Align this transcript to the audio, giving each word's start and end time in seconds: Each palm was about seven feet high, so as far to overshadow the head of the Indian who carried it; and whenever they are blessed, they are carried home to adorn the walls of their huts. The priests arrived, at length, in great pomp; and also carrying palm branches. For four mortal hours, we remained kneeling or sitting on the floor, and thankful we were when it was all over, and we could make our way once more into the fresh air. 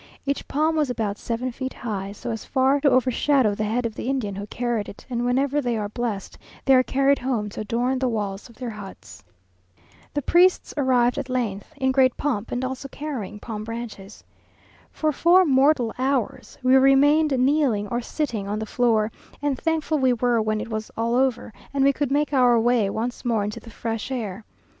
Each 0.25 0.47
palm 0.47 0.75
was 0.75 0.89
about 0.89 1.19
seven 1.19 1.51
feet 1.51 1.75
high, 1.75 2.11
so 2.11 2.31
as 2.31 2.43
far 2.43 2.81
to 2.81 2.89
overshadow 2.89 3.53
the 3.53 3.65
head 3.65 3.85
of 3.85 3.93
the 3.93 4.09
Indian 4.09 4.33
who 4.33 4.47
carried 4.47 4.89
it; 4.89 5.05
and 5.11 5.23
whenever 5.23 5.61
they 5.61 5.77
are 5.77 5.89
blessed, 5.89 6.39
they 6.65 6.73
are 6.73 6.81
carried 6.81 7.19
home 7.19 7.49
to 7.49 7.59
adorn 7.61 7.99
the 7.99 8.09
walls 8.09 8.49
of 8.49 8.55
their 8.55 8.71
huts. 8.71 9.23
The 10.15 10.23
priests 10.23 10.73
arrived, 10.75 11.19
at 11.19 11.29
length, 11.29 11.71
in 11.77 11.91
great 11.91 12.17
pomp; 12.17 12.51
and 12.51 12.65
also 12.65 12.87
carrying 12.87 13.39
palm 13.39 13.63
branches. 13.63 14.23
For 14.91 15.11
four 15.11 15.45
mortal 15.45 15.93
hours, 15.99 16.57
we 16.63 16.75
remained 16.77 17.37
kneeling 17.37 17.87
or 17.89 18.01
sitting 18.01 18.47
on 18.47 18.57
the 18.57 18.65
floor, 18.65 19.11
and 19.39 19.55
thankful 19.55 19.99
we 19.99 20.13
were 20.13 20.41
when 20.41 20.59
it 20.59 20.69
was 20.71 20.89
all 20.97 21.13
over, 21.13 21.53
and 21.75 21.83
we 21.83 21.93
could 21.93 22.09
make 22.11 22.33
our 22.33 22.59
way 22.59 22.89
once 22.89 23.23
more 23.23 23.43
into 23.43 23.59
the 23.59 23.69
fresh 23.69 24.09
air. 24.09 24.45